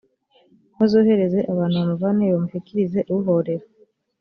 [0.77, 3.65] bazohereze abantu bamuvaneyo bamushyikirize uhorera